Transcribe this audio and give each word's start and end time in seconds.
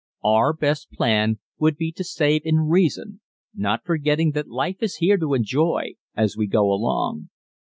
Our 0.23 0.53
best 0.53 0.89
plan 0.91 1.37
would 1.59 1.77
be 1.77 1.91
to 1.91 2.03
save 2.03 2.41
in 2.43 2.61
reason, 2.61 3.21
not 3.53 3.83
forgetting 3.85 4.31
that 4.31 4.47
life 4.49 4.77
is 4.81 4.95
here 4.95 5.19
to 5.19 5.35
enjoy 5.35 5.93
as 6.15 6.35
we 6.35 6.47
go 6.47 6.71
along. 6.71 7.29